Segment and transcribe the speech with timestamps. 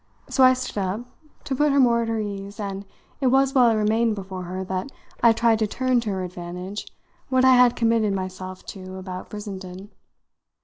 [0.29, 1.01] So I stood up,
[1.43, 2.85] to put her more at her ease, and
[3.19, 6.87] it was while I remained before her that I tried to turn to her advantage
[7.29, 9.91] what I had committed myself to about Brissenden.